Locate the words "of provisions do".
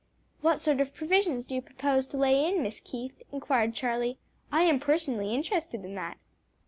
0.81-1.53